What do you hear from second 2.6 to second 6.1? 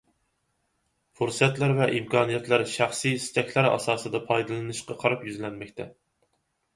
شەخسىي ئىستەكلەر ئاساسىدا پايدىلىنىشقا قاراپ يۈزلەنمەكتە.